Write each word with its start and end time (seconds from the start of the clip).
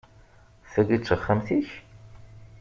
Tagi 0.71 0.97
d 1.01 1.03
taxxamt-ik? 1.03 1.69